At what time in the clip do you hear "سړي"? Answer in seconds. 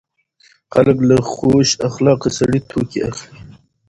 2.37-2.59